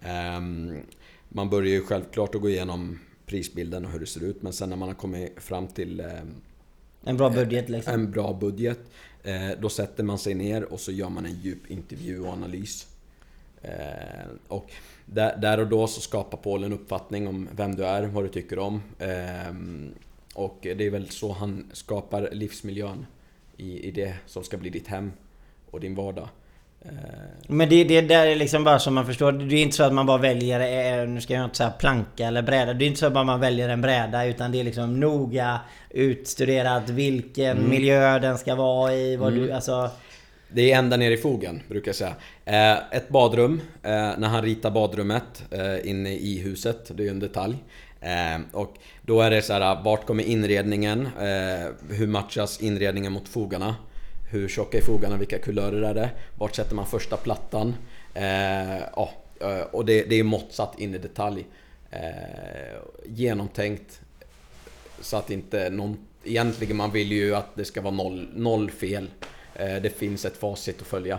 [0.00, 0.76] Ehm,
[1.28, 4.68] Man börjar ju självklart att gå igenom prisbilden och hur det ser ut men sen
[4.70, 6.34] när man har kommit fram till ehm,
[7.04, 7.94] En bra budget liksom.
[7.94, 8.78] en bra budget
[9.22, 12.86] eh, Då sätter man sig ner och så gör man en djup intervju och analys
[13.62, 14.70] Eh, Och
[15.06, 18.58] där, och då så skapar Paul en uppfattning om vem du är, vad du tycker
[18.58, 19.94] om Ehm,
[20.34, 23.06] Och det är väl så han skapar livsmiljön
[23.56, 25.12] i det som ska bli ditt hem
[25.70, 26.28] och din vardag
[26.84, 26.90] Eh,
[27.46, 29.32] Men det, det där är liksom bara som man förstår.
[29.32, 30.60] Det är inte så att man bara väljer,
[31.02, 32.72] eh, nu ska jag inte säga planka eller bräda.
[32.74, 35.60] Det är inte så att bara man väljer en bräda utan det är liksom noga
[35.90, 37.70] utstuderat vilken Mm.
[37.70, 39.16] miljö den ska vara i.
[39.16, 39.90] Vad du, alltså,
[40.52, 42.14] Det är ända ner i fogen, brukar jag säga.
[42.44, 47.10] Eh, ett badrum, eh, när han ritar badrummet eh, inne i huset, det är ju
[47.10, 47.56] en detalj.
[48.52, 51.08] Och då är det så här, vart kommer inredningen?
[51.90, 53.74] Hur matchas inredningen mot fogarna?
[54.30, 55.16] Hur tjocka är fogarna?
[55.16, 56.10] Vilka kulörer är det?
[56.38, 57.74] Vart sätter man första plattan?
[58.14, 61.46] Eh, ja, eh, och det, det är måttsatt in i detalj.
[61.90, 61.98] Eh,
[63.06, 64.00] genomtänkt.
[65.00, 65.96] Så att inte någon...
[66.24, 69.10] Egentligen man vill ju att det ska vara noll, noll fel.
[69.54, 71.18] Eh, Det finns ett facit att följa.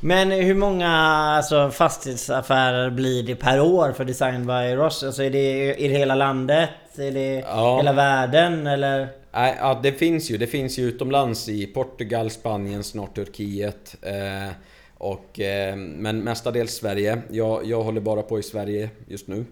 [0.00, 5.02] Men hur många alltså, fastighetsaffärer blir det per år för Design by Ross?
[5.02, 6.70] Alltså är det, är det hela landet?
[6.98, 7.76] Är det Ja.
[7.76, 8.66] hela världen?
[8.66, 9.08] Eller?
[9.36, 10.38] Nej, ja, det finns ju.
[10.38, 13.96] Det finns ju utomlands i Portugal, Spanien, snart Turkiet.
[14.02, 14.50] Eh,
[14.98, 17.22] och, eh, men mestadels Sverige.
[17.30, 19.44] Jag, jag håller bara på i Sverige just nu.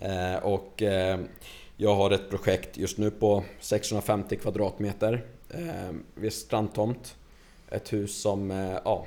[0.00, 1.20] Eh, och eh,
[1.76, 7.16] jag har ett projekt just nu på 650 kvadratmeter eh, vid strandtomt.
[7.70, 9.06] Ett hus som, eh, ja,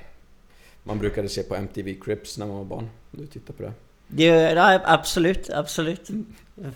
[0.83, 2.89] man brukade se på MTV Crips när man var barn.
[3.11, 3.73] Du tittar på det.
[4.09, 6.09] Det, ja, absolut, absolut.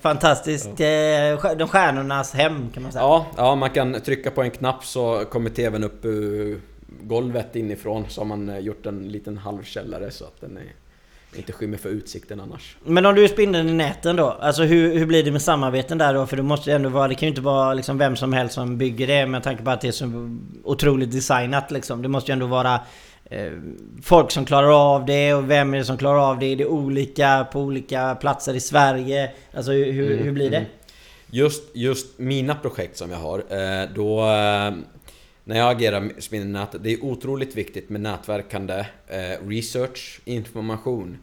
[0.01, 0.67] Fantastiskt.
[0.67, 3.01] Eh, De stjärnornas hem kan man säga.
[3.03, 6.61] Ja, ja, man kan trycka på en knapp så kommer TVn upp ur
[7.01, 8.05] golvet inifrån.
[8.09, 10.63] Så har man eh, gjort en liten halvkällare så att den är,
[11.37, 12.77] inte skymmer för utsikten annars.
[12.83, 14.29] Men om du är spindeln i näten då?
[14.29, 16.25] Alltså hur, hur blir det med samarbeten där då?
[16.25, 18.55] För det måste ju ändå vara, det kan ju inte vara liksom vem som helst
[18.55, 22.01] som bygger det med tanke på att det är så otroligt designat liksom.
[22.01, 22.79] Det måste ju ändå vara
[23.29, 23.51] Eh,
[24.03, 26.45] folk som klarar av det och vem är det som klarar av det?
[26.45, 29.31] Är det olika på olika platser i Sverige?
[29.53, 30.57] Alltså hur, mm, hur blir det?
[30.57, 30.77] Mm, mm.
[31.29, 34.19] Just, just mina projekt som jag har, eh, då...
[34.19, 34.73] Eh,
[35.45, 38.85] när jag agerar med Spindelnätet, det är otroligt viktigt med nätverkande
[39.47, 41.17] research, information.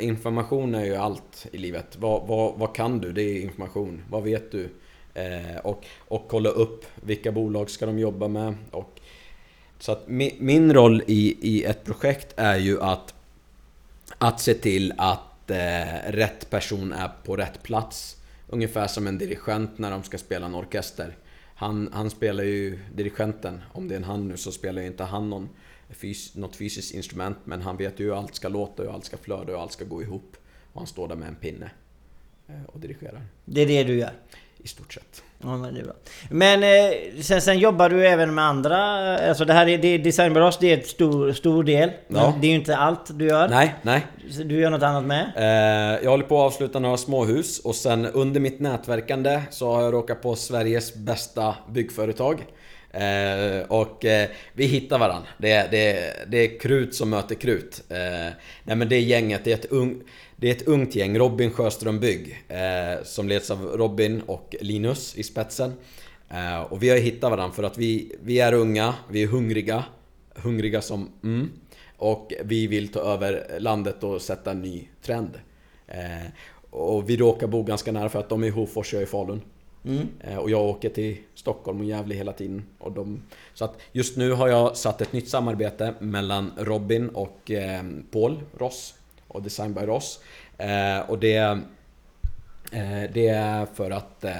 [0.00, 1.96] Information är ju allt i livet.
[1.98, 3.12] Vad, vad, vad kan du?
[3.12, 4.02] Det är information.
[4.10, 4.68] Vad vet du?
[5.62, 8.54] Och, och kolla upp vilka bolag ska de jobba med.
[8.70, 9.00] Och,
[9.82, 13.14] så att mi, min roll i, i ett projekt är ju att
[14.18, 15.56] att se till att eh,
[16.06, 18.16] rätt person är på rätt plats.
[18.48, 21.16] Ungefär som en dirigent när de ska spela en orkester.
[21.54, 25.04] Han, han spelar ju dirigenten, om det är en han nu så spelar ju inte
[25.04, 25.48] han någon
[25.90, 29.16] fys, något fysiskt instrument men han vet ju hur allt ska låta, hur allt ska
[29.16, 30.36] flöda, hur allt ska gå ihop.
[30.72, 31.70] Och han står där med en pinne
[32.48, 33.26] eh, och dirigerar.
[33.44, 34.12] Det är det du gör?
[34.64, 35.22] I stort sett.
[35.44, 35.92] Ja, men det är bra.
[36.30, 38.78] Men eh, sen, sen jobbar du även med andra.
[39.28, 41.90] Alltså det här är, det är designborås, det är ett stor, stor del.
[42.08, 42.34] Ja.
[42.40, 43.48] det är ju inte allt du gör.
[43.48, 44.06] Nej, nej.
[44.44, 45.32] Du gör något annat med.
[45.36, 49.82] Eh, jag håller på att avsluta några småhus och sen under mitt nätverkande så har
[49.82, 52.44] jag råkat på Sveriges bästa byggföretag.
[52.92, 55.28] Eh, och eh, vi hittar varandra.
[55.38, 57.82] Det, är- det, är- det är krut som möter krut.
[57.88, 57.96] Eh,
[58.64, 60.00] nej men det gänget, det är ett, ung,
[60.42, 65.16] det är ett ungt gäng, Robin Sjöström Bygg, eh, som leds av Robin och Linus
[65.16, 65.72] i spetsen.
[66.28, 69.84] Eh, och vi har hittat varandra för att vi, vi är unga, vi är hungriga.
[70.34, 71.50] Hungriga som mm.
[71.96, 75.30] Och vi vill ta över landet och sätta en ny trend.
[75.86, 76.26] Eh,
[76.70, 79.06] och vi råkar bo ganska nära för att de är i Hofors och jag är
[79.06, 79.40] i Falun.
[80.20, 82.64] Eh, och jag åker till Stockholm och Gävle hela tiden.
[82.78, 83.22] Och de,
[83.54, 88.40] så att just nu har jag satt ett nytt samarbete mellan Robin och eh, Paul
[88.58, 88.94] Ross
[89.32, 90.20] och Design by Ross.
[90.58, 91.36] Eh, och det,
[92.72, 94.32] eh, det är för att eh,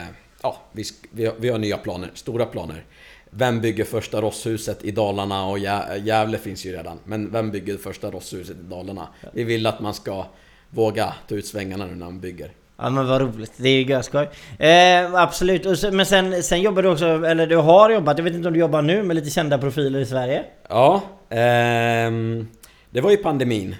[0.43, 2.85] ja, vi, vi, har, vi har nya planer, stora planer.
[3.31, 6.99] Vem bygger första Rosshuset i Dalarna och Gä- Gävle finns ju redan.
[7.05, 9.09] Men vem bygger första Rosshuset i Dalarna?
[9.33, 10.27] Vi vill att man ska
[10.71, 12.51] våga ta ut svängarna nu när man bygger.
[12.77, 14.29] Ja men vad roligt, det är ju görskoj.
[14.59, 18.35] Eh, absolut, så, men sen, sen jobbar du också, eller du har jobbat, jag vet
[18.35, 20.45] inte om du jobbar nu med lite kända profiler i Sverige?
[20.69, 22.49] Ja, ehm,
[22.91, 23.77] det var ju pandemin.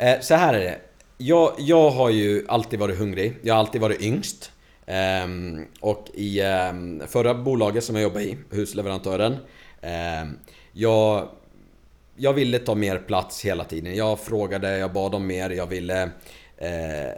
[0.00, 0.78] Eh, så här är det.
[1.18, 3.36] Jag, jag har ju alltid varit hungrig.
[3.42, 4.52] Jag har alltid varit yngst.
[4.86, 9.36] Ehm, och i ehm, förra bolaget som jag jobbade i, husleverantören.
[9.80, 10.38] ehm,
[10.72, 11.28] jag,
[12.16, 13.96] jag ville ta mer plats hela tiden.
[13.96, 16.02] Jag frågade, jag bad om mer, jag ville...
[16.56, 17.12] Eh,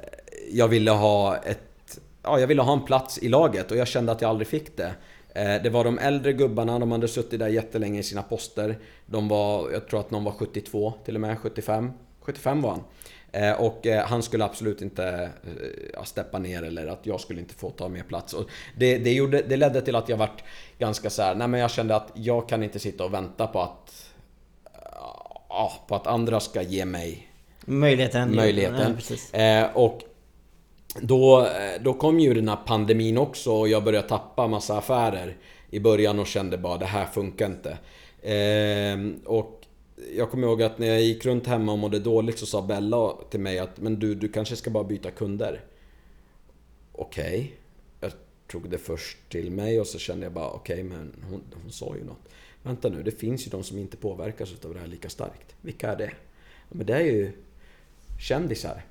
[0.50, 1.98] jag ville ha ett...
[2.22, 4.76] Ja, jag ville ha en plats i laget och jag kände att jag aldrig fick
[4.76, 4.94] det.
[5.34, 8.78] Eh, det var de äldre gubbarna, de hade suttit där jättelänge i sina poster.
[9.06, 11.90] De var, jag tror att någon var 72 till och med, 75.
[12.22, 12.84] 75 var han.
[13.32, 15.30] Eh, och eh, han skulle absolut inte
[15.94, 18.32] eh, steppa ner eller att jag skulle inte få ta mer plats.
[18.32, 20.44] Och det, det, gjorde, det ledde till att jag vart
[20.78, 23.60] ganska så här, nej men jag kände att jag kan inte sitta och vänta på
[23.60, 24.08] att
[25.88, 27.28] på att andra ska ge mig
[27.64, 28.36] Möjligheten.
[28.36, 28.98] möjligheten.
[29.32, 30.00] Ja, och
[31.00, 31.48] då,
[31.80, 35.36] då kom ju den här pandemin också och jag började tappa massa affärer
[35.70, 37.78] i början och kände bara det här funkar inte.
[39.24, 39.61] Och
[40.16, 43.12] jag kommer ihåg att när jag gick runt hemma och mådde dåligt så sa Bella
[43.30, 45.64] till mig att men du, du kanske ska bara byta kunder.
[46.92, 47.54] Okej.
[48.00, 48.12] Jag
[48.46, 51.96] tog det först till mig och så kände jag bara okej men hon, hon sa
[51.96, 52.28] ju något.
[52.62, 55.54] Vänta nu, det finns ju de som inte påverkas av det här lika starkt.
[55.60, 56.12] Vilka är det?
[56.68, 57.32] Ja, Men det är ju
[58.20, 58.84] kändisar.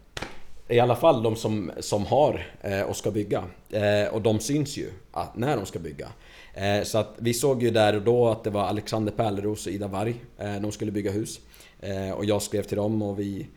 [0.68, 3.44] I alla fall de som, som har eh, och ska bygga.
[3.70, 6.08] Eh, och de syns ju ah, när de ska bygga.
[6.54, 9.74] Eh, så att vi såg ju där och då att det var Alexander Pärleros och
[9.74, 10.16] Ida Warg.
[10.38, 11.40] Eh, de skulle bygga hus.
[11.80, 13.48] Eh, och jag skrev till dem och vi,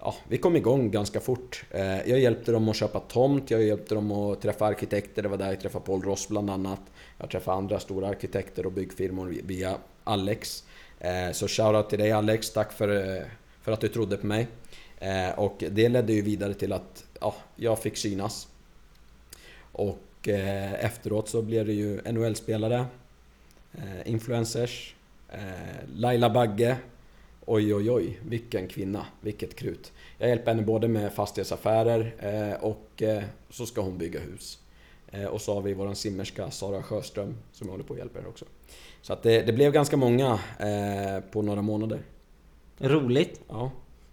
[0.00, 1.64] ja, vi kom igång ganska fort.
[2.06, 5.22] Jag hjälpte dem att köpa tomt, jag hjälpte dem att träffa arkitekter.
[5.22, 6.80] Det var där jag träffade Paul Ross bland annat.
[7.18, 10.64] Jag träffade andra stora arkitekter och byggfirmor via Alex.
[11.32, 13.22] Så shoutout till dig Alex, tack för,
[13.62, 14.46] för att du trodde på mig.
[15.36, 18.48] Och det ledde ju vidare till att ja, jag fick synas.
[19.72, 22.86] Och eh, efteråt så blev det ju NHL-spelare,
[23.72, 24.94] eh, influencers,
[25.28, 25.38] eh,
[25.94, 26.76] Laila Bagge.
[27.46, 29.92] Oj oj oj, vilken kvinna, vilket krut.
[30.18, 32.12] Jag hjälper henne både med fastighetsaffärer
[32.60, 33.02] och
[33.50, 34.58] så ska hon bygga hus.
[35.30, 38.44] Och så har vi våran simmerska Sara Sjöström som jag håller på att hjälpa också.
[39.02, 40.40] Så att det, det blev ganska många
[41.30, 42.00] på några månader.
[42.78, 43.40] Roligt.
[43.48, 43.70] Ja.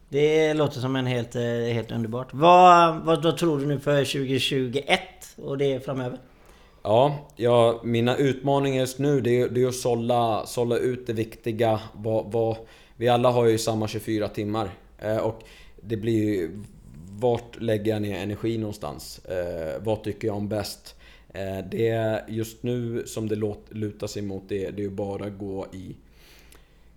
[0.10, 2.34] Det låter som en helt, eh, helt underbart.
[2.34, 5.00] Vad, vad, vad tror du nu för 2021
[5.36, 6.20] och det framöver?
[6.84, 11.14] Ja, ja, mina utmaningar just nu det är, det är att sålla, sålla ut det
[11.14, 11.80] viktiga.
[11.94, 12.58] Vad, vad,
[12.96, 14.70] vi alla har ju samma 24 timmar.
[15.00, 15.44] Eh, och
[15.82, 16.64] det blir ju...
[17.20, 19.26] Vart lägger jag ner energi någonstans?
[19.26, 20.96] Eh, vad tycker jag om bäst?
[21.30, 24.90] Eh, det är just nu som det låt, lutar sig mot det, det är ju
[24.90, 25.96] bara gå i...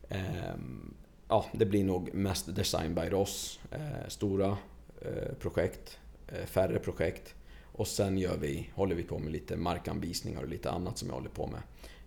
[0.08, 0.94] Ehm,
[1.30, 3.60] ja, det blir nog mest design by Ross.
[3.70, 4.56] Eh, stora
[5.00, 7.34] eh, projekt, eh, färre projekt.
[7.72, 11.14] Och sen gör vi, håller vi på med lite markanvisningar och lite annat som jag
[11.14, 11.62] håller på med.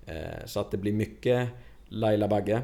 [0.06, 1.50] Eh, så att det blir mycket
[1.88, 2.62] Laila Bagge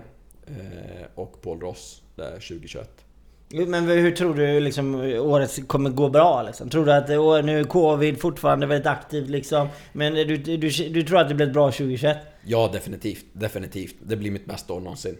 [0.47, 3.05] eh, och Paul Ross där 2021.
[3.51, 6.69] Men hur tror du liksom året kommer gå bra liksom?
[6.69, 9.67] Tror du att åh, nu är covid fortfarande väldigt aktivt liksom?
[9.93, 12.17] Men du, du, du, du tror att det blir ett bra 2021?
[12.45, 13.25] Ja, definitivt.
[13.33, 13.95] Definitivt.
[14.03, 15.17] Det blir mitt bästa år någonsin.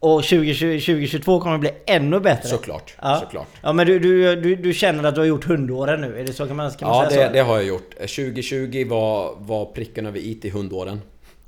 [0.00, 2.48] Och 2020, 2022 kommer bli ännu bättre?
[2.48, 2.94] Såklart.
[3.02, 3.20] Ja.
[3.20, 3.48] Såklart.
[3.62, 6.20] Ja men du, du, du, du känner att du har gjort hundåren nu?
[6.20, 7.32] Är det så kan man, kan man Ja, säga det, så?
[7.32, 7.94] det har jag gjort.
[7.96, 11.00] Eh, 2020 var, var pricken över i till hundåren.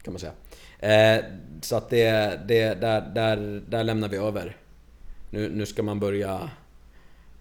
[0.03, 0.33] Kan man säga.
[1.19, 1.25] Eh,
[1.61, 4.57] så att det, det, där, där, där lämnar vi över.
[5.31, 6.51] Nu, nu ska man börja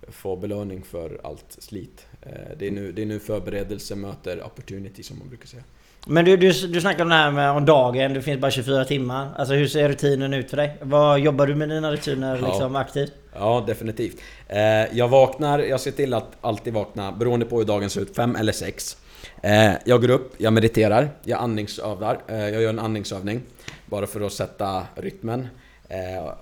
[0.10, 2.06] få belöning för allt slit.
[2.22, 5.64] Eh, det, är nu, det är nu förberedelse möter opportunity som man brukar säga.
[6.08, 8.86] Men du, du, du snackar om det här med om dagen, det finns bara 24
[8.86, 9.30] timmar.
[9.38, 10.78] Alltså hur ser rutinen ut för dig?
[10.82, 12.48] Vad Jobbar du med dina rutiner Ja.
[12.48, 13.14] liksom aktivt?
[13.34, 14.22] Ja, definitivt.
[14.48, 14.60] Eh,
[14.98, 18.36] jag vaknar, jag ser till att alltid vakna, beroende på hur dagen ser ut, fem
[18.36, 18.98] eller sex.
[19.44, 22.20] Eh, jag går upp, jag mediterar, jag andningsövar.
[22.28, 23.42] Jag gör en andningsövning.
[23.86, 25.48] Bara för att sätta rytmen.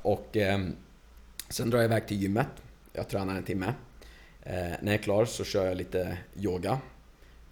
[0.02, 0.76] Och ehm,
[1.50, 2.48] sen drar jag iväg till gymmet.
[2.94, 3.74] Jag tränar en timme.
[4.50, 6.80] Eh, när jag är klar så kör jag lite yoga.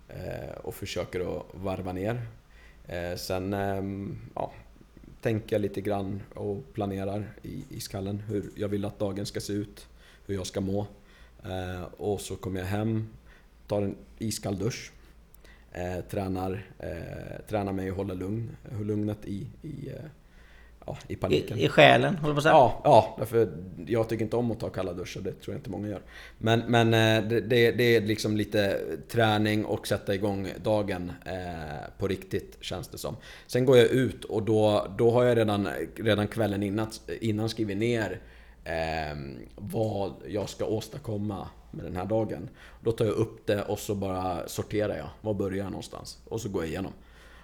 [0.09, 2.21] Eh, och försöker att varva ner.
[2.87, 4.51] Eh, sen ehm, ja,
[5.21, 9.39] tänker jag lite grann och planerar i, i skallen hur jag vill att dagen ska
[9.39, 9.87] se ut,
[10.25, 10.87] hur jag ska må.
[11.43, 13.07] Eh, och så kommer jag hem,
[13.67, 14.91] tar en iskall dusch,
[15.71, 20.05] eh, tränar, eh, tränar mig att hålla lugn, lugnet i, i, eh,
[20.85, 21.57] ja, i paniken.
[21.57, 22.53] I, I själen, håller på att säga.
[22.53, 23.49] Ja, ja, därför
[23.87, 26.01] jag tycker inte om att ta kalla duschar, det tror jag inte många gör.
[26.37, 31.89] Men, men eh, det, det, det är liksom lite träning och sätta igång dagen eh,
[31.97, 33.15] på riktigt, känns det som.
[33.47, 36.87] Sen går jag ut och då, då har jag redan, redan kvällen innan,
[37.21, 38.21] innan skrivit ner
[38.63, 39.17] eh,
[39.55, 42.49] vad jag ska åstadkomma med den här dagen.
[42.81, 45.09] Då tar jag upp det och så bara sorterar jag.
[45.21, 46.17] Var börjar jag någonstans?
[46.25, 46.91] Och så går jag igenom.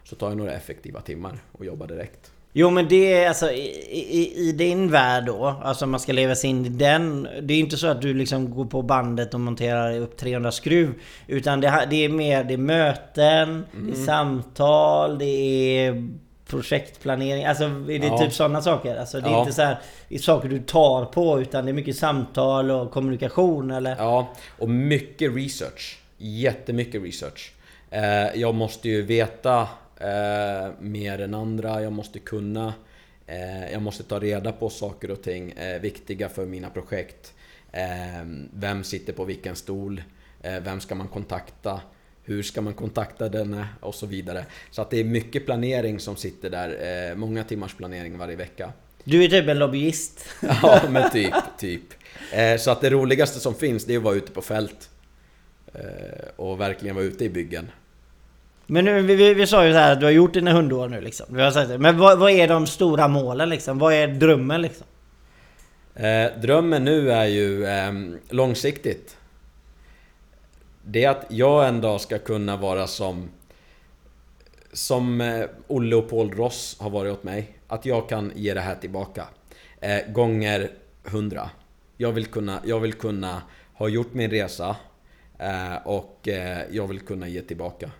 [0.03, 2.31] Så tar jag några effektiva timmar och jobbar direkt.
[2.53, 3.61] Jo men det är alltså i,
[3.91, 7.27] i, i din värld då, alltså man ska leva sig in i den.
[7.41, 10.93] Det är inte så att du liksom går på bandet och monterar upp 300 skruv.
[11.27, 16.07] Utan det, det är mer, det är möten, det är samtal, det är
[16.47, 17.45] projektplanering.
[17.45, 18.17] Alltså är det Ja.
[18.17, 18.95] typ sådana saker?
[18.95, 19.39] Alltså det är Ja.
[19.39, 19.77] inte så här
[20.09, 23.95] det är saker du tar på utan det är mycket samtal och kommunikation eller?
[23.99, 25.97] Ja, och mycket research.
[26.17, 27.51] Jättemycket research.
[27.91, 29.67] Eh, jag måste ju veta
[30.01, 32.73] eh, mer än andra, jag måste kunna.
[33.27, 37.33] Eh, jag måste ta reda på saker och ting eh, viktiga för mina projekt.
[37.71, 40.03] Eh, vem sitter på vilken stol?
[40.41, 41.81] Eh, vem ska man kontakta?
[42.23, 43.67] Hur ska man kontakta denne?
[43.79, 44.45] Och så vidare.
[44.71, 47.09] Så att det är mycket planering som sitter där.
[47.09, 48.73] Eh, många timmars planering varje vecka.
[49.03, 50.25] Du är typ en lobbyist.
[50.41, 51.83] Ja, men typ, typ.
[52.59, 54.89] Så att det roligaste som finns, det är att vara ute på fält.
[56.35, 57.71] Och verkligen vara ute i byggen.
[58.71, 60.89] Men nu, vi, vi, vi sa ju så här att du har gjort dina hundår
[60.89, 61.25] nu liksom.
[61.29, 61.77] Vi har sagt det.
[61.77, 63.79] Men vad, vad är de stora målen liksom?
[63.79, 64.87] Vad är drömmen liksom?
[65.95, 67.91] Eh, drömmen nu är ju eh,
[68.29, 69.17] långsiktigt.
[70.85, 73.29] Det är att jag en dag ska kunna vara som
[74.73, 77.57] som eh, Olle och Paul Ross har varit åt mig.
[77.67, 79.27] Att jag kan ge det här tillbaka.
[79.79, 80.71] Eh, gånger
[81.03, 81.49] hundra.
[81.97, 83.41] Jag vill kunna, jag vill kunna
[83.73, 84.75] ha gjort min resa
[85.39, 87.91] eh, och eh, jag vill kunna ge tillbaka.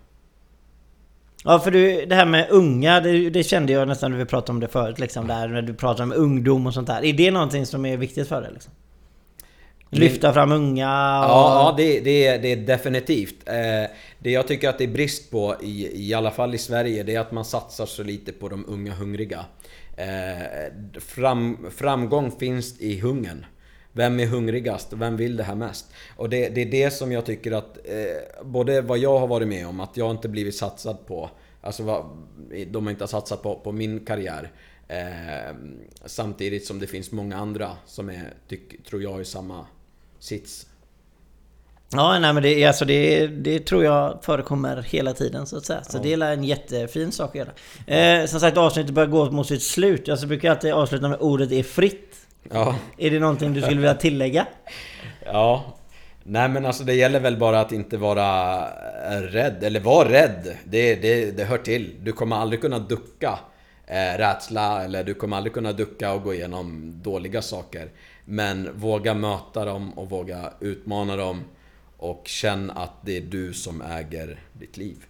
[1.43, 4.51] Ja för du, det här med unga, det, det kände jag nästan när vi pratade
[4.51, 5.27] om det förut liksom.
[5.27, 7.05] Där när du pratar om ungdom och sånt där.
[7.05, 8.73] Är det någonting som är viktigt för dig liksom?
[9.93, 11.31] Lyfta fram unga och...
[11.31, 13.35] Ja, ja det, det, är, det är definitivt.
[13.45, 17.03] Eh, det jag tycker att det är brist på, i, i alla fall i Sverige,
[17.03, 19.45] det är att man satsar så lite på de unga hungriga.
[19.97, 23.45] Eh, fram, framgång finns i hungern.
[23.93, 24.93] Vem är hungrigast?
[24.93, 25.85] Vem vill det här mest?
[26.17, 29.47] Och det, det är det som jag tycker att, eh, både vad jag har varit
[29.47, 31.29] med om, att jag inte blivit satsad på,
[31.61, 32.05] alltså vad,
[32.67, 34.51] de har inte satsat på, på min karriär.
[34.87, 35.55] Eh,
[36.05, 39.65] samtidigt som det finns många andra som är, tyck, tror jag, i samma
[40.19, 40.67] sits.
[41.93, 45.83] Ja, nej men det, alltså det, det tror jag förekommer hela tiden så att säga.
[45.83, 47.51] Så det är en jättefin sak att göra.
[48.21, 50.07] Eh, som sagt, avsnittet börjar gå mot sitt slut.
[50.07, 52.20] Jag brukar alltid avsluta med ordet är fritt.
[52.49, 52.75] Ja.
[52.97, 54.47] Är det någonting du skulle vilja tillägga?
[55.25, 55.77] Ja.
[56.23, 58.67] Nej men alltså det gäller väl bara att inte vara
[59.21, 60.57] rädd, eller vara rädd.
[60.63, 61.95] Det, det, det hör till.
[61.99, 63.39] Du kommer aldrig kunna ducka
[63.87, 67.89] eh, rädsla, eller du kommer aldrig kunna ducka och gå igenom dåliga saker.
[68.25, 71.43] Men våga möta dem och våga utmana dem.
[71.97, 75.05] Och känn att det är du som äger ditt liv.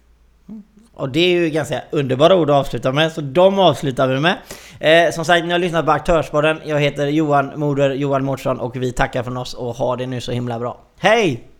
[0.94, 4.36] Och det är ju ganska underbara ord att avsluta med, så de avslutar vi med.
[4.80, 6.60] Eh, som sagt, ni har lyssnat på Aktörsborden.
[6.64, 10.20] Jag heter Johan Moder, Johan Mårtsson och vi tackar från oss och har det nu
[10.20, 10.80] så himla bra.
[10.98, 11.51] Hej!